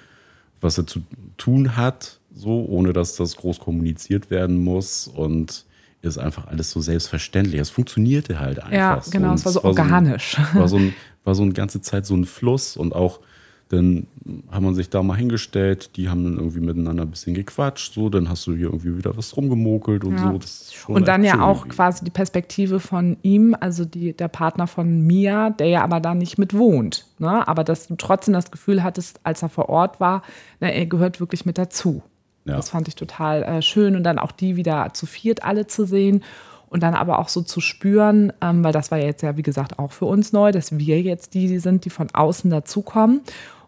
[0.61, 1.01] was er zu
[1.39, 5.65] tun hat, so, ohne dass das groß kommuniziert werden muss und
[6.03, 7.59] ist einfach alles so selbstverständlich.
[7.61, 8.73] Es funktionierte halt einfach.
[8.73, 9.11] Ja, so.
[9.11, 10.37] genau, Und es war so ein- organisch.
[10.53, 10.93] war so, ein,
[11.25, 13.21] war so eine ganze Zeit so ein Fluss und auch
[13.69, 14.07] dann
[14.51, 18.09] hat man sich da mal hingestellt, die haben dann irgendwie miteinander ein bisschen gequatscht, so,
[18.09, 20.39] dann hast du hier irgendwie wieder was rumgemokelt und Ja.
[20.45, 20.93] so.
[20.93, 21.77] Und dann ja auch irgendwie.
[21.77, 26.15] quasi die Perspektive von ihm, also die, der Partner von Mia, der ja aber da
[26.15, 27.07] nicht mit wohnt.
[27.19, 27.47] Ne?
[27.49, 30.23] Aber dass du trotzdem das Gefühl hattest, als er vor Ort war,
[30.61, 32.03] na, er gehört wirklich mit dazu.
[32.45, 32.55] Ja.
[32.55, 33.97] Das fand ich total äh, schön.
[33.97, 36.23] Und dann auch die wieder zu viert alle zu sehen
[36.69, 39.79] und dann aber auch so zu spüren, ähm, weil das war jetzt ja, wie gesagt,
[39.79, 43.21] auch für uns neu, dass wir jetzt die sind, die von außen dazukommen.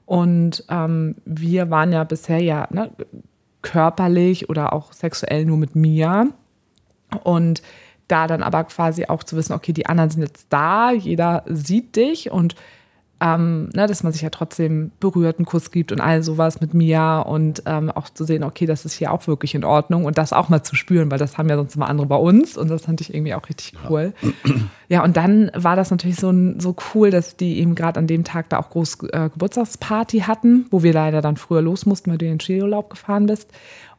[0.09, 2.91] Und ähm, wir waren ja bisher ja ne,
[3.61, 6.29] körperlich oder auch sexuell nur mit Mia.
[7.25, 7.61] Und
[8.07, 11.95] da dann aber quasi auch zu wissen, okay, die anderen sind jetzt da, jeder sieht
[11.97, 12.55] dich und
[13.21, 16.73] ähm, ne, dass man sich ja trotzdem berührt, einen Kuss gibt und all sowas mit
[16.73, 20.19] Mia und ähm, auch zu sehen, okay, das ist hier auch wirklich in Ordnung und
[20.19, 22.69] das auch mal zu spüren, weil das haben ja sonst immer andere bei uns und
[22.69, 24.13] das fand ich irgendwie auch richtig cool.
[24.91, 28.25] Ja, und dann war das natürlich so, so cool, dass die eben gerade an dem
[28.25, 32.17] Tag da auch groß äh, Geburtstagsparty hatten, wo wir leider dann früher los mussten, weil
[32.17, 33.51] du in den Skiurlaub gefahren bist.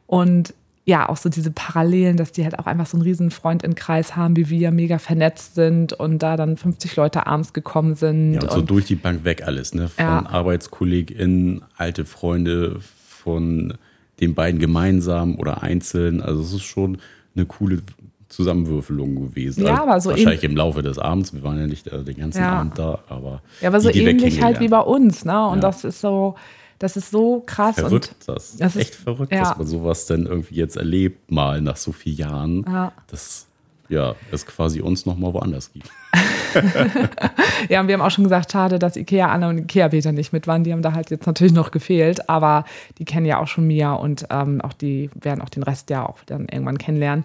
[0.08, 0.52] Und
[0.90, 4.36] ja, auch so diese Parallelen, dass die halt auch einfach so einen riesen Freundinnenkreis haben,
[4.36, 8.34] wie wir, mega vernetzt sind und da dann 50 Leute abends gekommen sind.
[8.34, 9.88] Ja, und so und durch die Bank weg alles, ne?
[9.88, 10.26] Von Ja.
[10.26, 13.74] ArbeitskollegInnen, alte Freunde, von
[14.20, 16.20] den beiden gemeinsam oder einzeln.
[16.20, 16.98] Also es ist schon
[17.36, 17.82] eine coole
[18.28, 19.64] Zusammenwürfelung gewesen.
[19.64, 21.32] Ja, also aber so wahrscheinlich im Laufe des Abends.
[21.32, 22.58] Wir waren ja nicht äh, den ganzen Ja.
[22.60, 25.46] Abend da, aber ja, aber so ähnlich halt wie bei uns, ne?
[25.48, 25.60] Und Ja.
[25.62, 26.34] das ist so,
[26.80, 27.76] das ist so krass.
[27.76, 28.56] Verrückt, und das.
[28.56, 29.44] das ist- Echt verrückt, ja.
[29.44, 32.64] dass man sowas dann irgendwie jetzt erlebt, mal nach so vielen Jahren.
[32.66, 32.92] Ja.
[33.06, 33.46] Dass
[33.88, 35.90] ja, es quasi uns nochmal woanders gibt.
[37.68, 40.32] ja, und wir haben auch schon gesagt, schade, dass Ikea Anna und Ikea Peter nicht
[40.32, 40.64] mit waren.
[40.64, 42.64] Die haben da halt jetzt natürlich noch gefehlt, aber
[42.98, 46.06] die kennen ja auch schon Mia und ähm, auch die werden auch den Rest ja
[46.06, 47.24] auch dann irgendwann kennenlernen.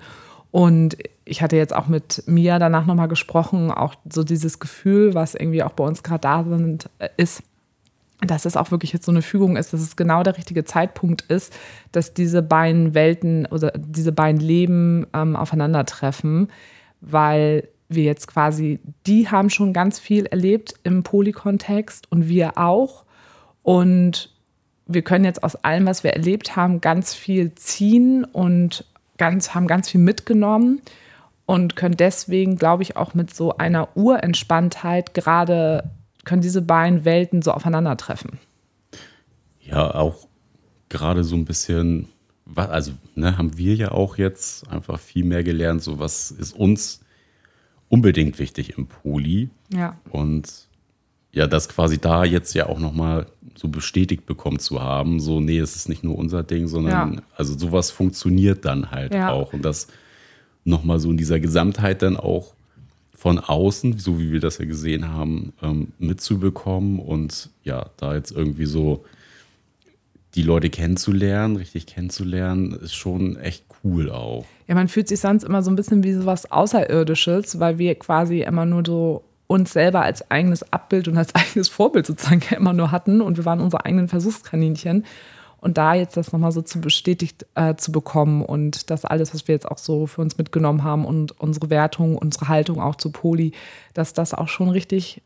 [0.51, 5.35] Und ich hatte jetzt auch mit Mia danach nochmal gesprochen, auch so dieses Gefühl, was
[5.35, 7.43] irgendwie auch bei uns gerade da sind, äh, ist,
[8.21, 11.23] dass es auch wirklich jetzt so eine Fügung ist, dass es genau der richtige Zeitpunkt
[11.23, 11.54] ist,
[11.91, 16.49] dass diese beiden Welten oder diese beiden Leben ähm, aufeinandertreffen,
[17.01, 23.04] weil wir jetzt quasi, die haben schon ganz viel erlebt im Polykontext und wir auch.
[23.63, 24.32] Und
[24.88, 28.86] wir können jetzt aus allem, was wir erlebt haben, ganz viel ziehen und
[29.17, 30.82] ganz, haben ganz viel mitgenommen
[31.45, 35.91] und können deswegen, glaube ich, auch mit so einer Urentspanntheit gerade
[36.25, 38.39] können diese beiden Welten so aufeinandertreffen.
[39.61, 40.27] Ja, auch
[40.89, 42.07] gerade so ein bisschen,
[42.55, 47.01] also ne, haben wir ja auch jetzt einfach viel mehr gelernt, so was ist uns
[47.89, 49.49] unbedingt wichtig im Poli.
[49.71, 49.97] Ja.
[50.09, 50.67] Und
[51.31, 55.59] ja, das quasi da jetzt ja auch nochmal so bestätigt bekommen zu haben, so, nee,
[55.59, 57.21] es ist nicht nur unser Ding, sondern ja.
[57.35, 59.31] also sowas funktioniert dann halt ja.
[59.31, 59.53] auch.
[59.53, 59.88] Und das
[60.63, 62.54] nochmal so in dieser Gesamtheit dann auch
[63.25, 68.29] von außen, so wie wir das ja gesehen haben, ähm, mitzubekommen und ja, da jetzt
[68.29, 69.03] irgendwie so
[70.35, 74.45] die Leute kennenzulernen, richtig kennenzulernen, ist schon echt cool auch.
[74.67, 77.95] Ja, man fühlt sich sonst immer so ein bisschen wie so was Außerirdisches, weil wir
[77.95, 82.73] quasi immer nur so uns selber als eigenes Abbild und als eigenes Vorbild sozusagen immer
[82.73, 85.03] nur hatten und wir waren unsere eigenen Versuchskaninchen.
[85.65, 89.47] Und da jetzt das nochmal so zu bestätigt äh, zu bekommen und das alles, was
[89.47, 93.12] wir jetzt auch so für uns mitgenommen haben und unsere Wertung, unsere Haltung auch zu
[93.12, 93.51] Poli,
[93.95, 95.23] dass das auch schon richtig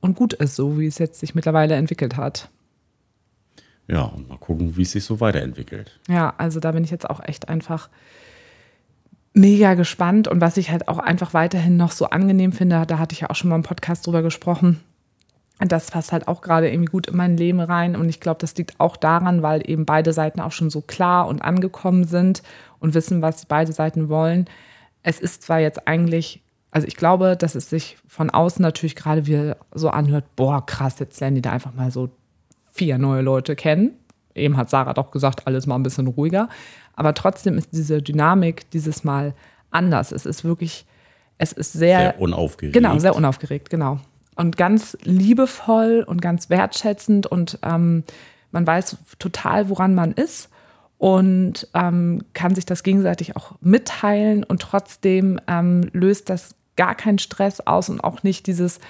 [0.00, 2.50] und gut ist, so wie es jetzt sich mittlerweile entwickelt hat.
[3.86, 6.00] Ja, und mal gucken, wie es sich so weiterentwickelt.
[6.08, 7.88] Ja, also da bin ich jetzt auch echt einfach
[9.34, 13.12] mega gespannt und was ich halt auch einfach weiterhin noch so angenehm finde, da hatte
[13.12, 14.80] ich ja auch schon mal im Podcast drüber gesprochen,
[15.58, 17.96] das passt halt auch gerade irgendwie gut in mein Leben rein.
[17.96, 21.28] Und ich glaube, das liegt auch daran, weil eben beide Seiten auch schon so klar
[21.28, 22.42] und angekommen sind
[22.78, 24.46] und wissen, was beide Seiten wollen.
[25.02, 29.26] Es ist zwar jetzt eigentlich, also ich glaube, dass es sich von außen natürlich gerade
[29.26, 32.10] wieder so anhört, boah, krass, jetzt lernen die da einfach mal so
[32.70, 33.92] vier neue Leute kennen.
[34.34, 36.50] Eben hat Sarah doch gesagt, alles mal ein bisschen ruhiger.
[36.92, 39.32] Aber trotzdem ist diese Dynamik dieses Mal
[39.70, 40.12] anders.
[40.12, 40.84] Es ist wirklich,
[41.38, 42.74] es ist sehr, sehr unaufgeregt.
[42.74, 44.00] Genau, sehr unaufgeregt, genau
[44.36, 48.04] und ganz liebevoll und ganz wertschätzend und ähm,
[48.52, 50.50] man weiß total, woran man ist
[50.98, 57.18] und ähm, kann sich das gegenseitig auch mitteilen und trotzdem ähm, löst das gar keinen
[57.18, 58.80] Stress aus und auch nicht dieses,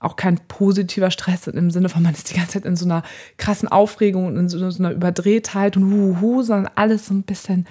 [0.00, 3.02] auch kein positiver Stress im Sinne von, man ist die ganze Zeit in so einer
[3.36, 7.66] krassen Aufregung und in so, einer Überdrehtheit und huhu, sondern alles so ein bisschen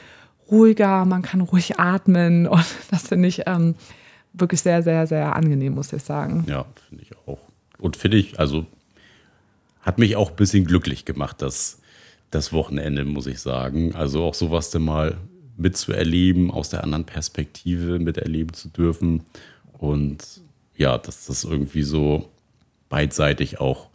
[0.49, 3.75] ruhiger, man kann ruhig atmen und das finde ich ähm,
[4.39, 6.45] wirklich sehr, sehr, sehr angenehm, muss ich sagen.
[6.47, 7.39] Ja, finde ich auch.
[7.79, 8.65] Und finde ich, also
[9.81, 11.79] hat mich auch ein bisschen glücklich gemacht, das,
[12.31, 13.95] das Wochenende, muss ich sagen.
[13.95, 15.17] Also auch sowas dann mal
[15.57, 19.23] mitzuerleben, aus der anderen Perspektive miterleben zu dürfen.
[19.77, 20.41] Und
[20.75, 22.29] ja, dass das irgendwie so
[22.89, 23.89] beidseitig auch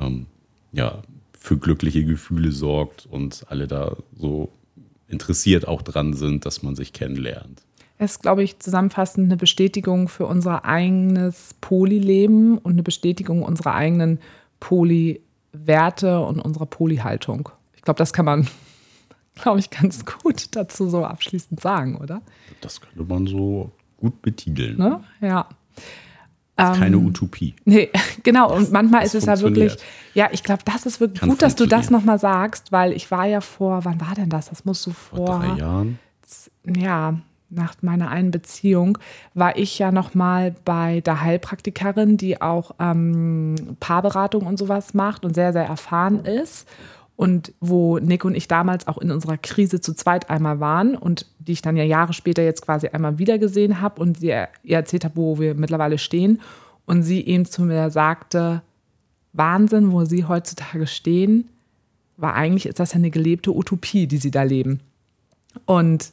[0.00, 0.26] ähm,
[0.72, 1.02] ja,
[1.38, 4.50] für glückliche Gefühle sorgt und alle da so
[5.08, 7.62] interessiert auch dran sind, dass man sich kennenlernt
[7.98, 14.18] ist, glaube ich, zusammenfassend eine Bestätigung für unser eigenes Polyleben und eine Bestätigung unserer eigenen
[14.60, 17.50] Poly-Werte und unserer Poly-Haltung.
[17.76, 18.48] Ich glaube, das kann man,
[19.36, 22.22] glaube ich, ganz gut dazu so abschließend sagen, oder?
[22.60, 24.76] Das könnte man so gut betiteln.
[24.76, 25.00] Ne?
[25.20, 25.48] Ja.
[26.56, 27.54] Das ist keine ähm, Utopie.
[27.64, 27.90] Nee,
[28.22, 28.54] genau.
[28.54, 29.76] Und manchmal ist es ja wirklich,
[30.14, 33.10] ja, ich glaube, das ist wirklich Kann gut, dass du das nochmal sagst, weil ich
[33.10, 34.50] war ja vor, wann war denn das?
[34.50, 35.98] Das musst du vor, vor drei Jahren.
[36.64, 37.18] Ja,
[37.54, 38.98] nach meiner einen Beziehung
[39.34, 45.24] war ich ja noch mal bei der Heilpraktikerin, die auch ähm, Paarberatung und sowas macht
[45.24, 46.68] und sehr sehr erfahren ist
[47.16, 51.26] und wo Nick und ich damals auch in unserer Krise zu zweit einmal waren und
[51.38, 54.48] die ich dann ja Jahre später jetzt quasi einmal wieder gesehen habe und sie ihr
[54.76, 56.40] erzählt habe, wo wir mittlerweile stehen
[56.86, 58.62] und sie eben zu mir sagte,
[59.32, 61.48] Wahnsinn, wo sie heutzutage stehen,
[62.16, 64.80] war eigentlich ist das ja eine gelebte Utopie, die sie da leben.
[65.66, 66.12] Und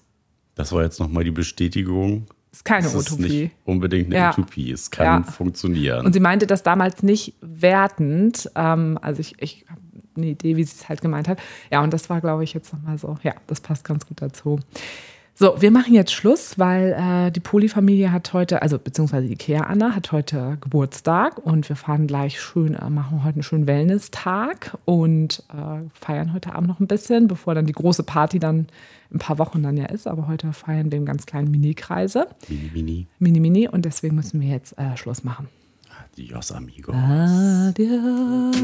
[0.55, 2.27] das war jetzt nochmal die Bestätigung.
[2.51, 3.23] Ist keine das Utopie.
[3.23, 4.29] Ist nicht unbedingt eine ja.
[4.31, 4.71] Utopie.
[4.71, 5.31] Es kann ja.
[5.31, 6.05] funktionieren.
[6.05, 8.51] Und sie meinte das damals nicht wertend.
[8.55, 9.79] Ähm, also ich, ich habe
[10.17, 11.39] eine Idee, wie sie es halt gemeint hat.
[11.71, 13.17] Ja, und das war, glaube ich, jetzt nochmal so.
[13.23, 14.59] Ja, das passt ganz gut dazu.
[15.41, 19.95] So, wir machen jetzt Schluss, weil äh, die Poli-Familie hat heute, also beziehungsweise Ikea Anna
[19.95, 25.41] hat heute Geburtstag und wir fahren gleich schön, äh, machen heute einen schönen Wellness-Tag und
[25.51, 28.67] äh, feiern heute Abend noch ein bisschen, bevor dann die große Party dann
[29.11, 30.05] ein paar Wochen dann ja ist.
[30.05, 32.27] Aber heute feiern wir einen ganz kleinen Mini-Kreise.
[32.47, 33.07] Mini-Mini.
[33.17, 35.47] Mini-Mini und deswegen müssen wir jetzt äh, Schluss machen.
[36.13, 36.93] Adios, amigos.
[36.93, 38.55] Adios.